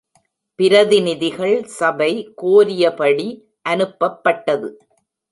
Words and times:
பிரதிநிதிகள் 0.59 1.63
சபை 1.65 2.09
கோரியபடி 2.41 3.27
அனுப்பப்பட்டது. 3.69 4.69